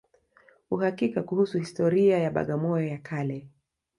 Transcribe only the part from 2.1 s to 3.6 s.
ya Bagamoyo ya kale